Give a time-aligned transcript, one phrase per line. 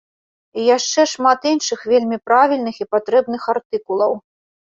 [0.61, 4.11] І яшчэ шмат іншых вельмі правільных і патрэбных артыкулаў.